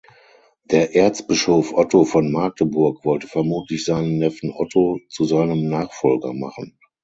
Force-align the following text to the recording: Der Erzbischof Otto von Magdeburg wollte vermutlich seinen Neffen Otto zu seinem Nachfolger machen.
Der 0.63 0.95
Erzbischof 0.95 1.73
Otto 1.75 2.05
von 2.05 2.31
Magdeburg 2.31 3.05
wollte 3.05 3.27
vermutlich 3.27 3.85
seinen 3.85 4.17
Neffen 4.17 4.51
Otto 4.51 4.99
zu 5.09 5.25
seinem 5.25 5.69
Nachfolger 5.69 6.33
machen. 6.33 6.75